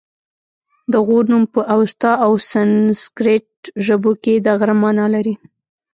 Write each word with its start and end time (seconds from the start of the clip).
د 0.91 0.93
غور 1.05 1.23
نوم 1.31 1.43
په 1.53 1.61
اوستا 1.75 2.11
او 2.25 2.31
سنسګریت 2.51 3.49
ژبو 3.85 4.11
کې 4.23 4.33
د 4.45 4.47
غره 4.59 4.75
مانا 4.81 5.05
لري 5.15 5.33